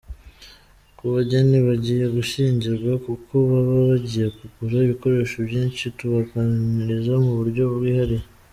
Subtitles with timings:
[0.97, 8.25] Ku bageni bagiye gushyingirwa kuko baba bagiye kugura ibikoresho byinshi, tubagabanyiriza mu buryo bwihariye.